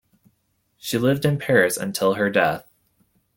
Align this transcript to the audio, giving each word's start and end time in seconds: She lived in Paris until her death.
She 0.77 0.97
lived 0.97 1.25
in 1.25 1.37
Paris 1.37 1.77
until 1.77 2.15
her 2.15 2.27
death. 2.31 2.67